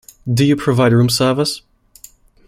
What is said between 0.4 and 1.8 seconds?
you provide room service?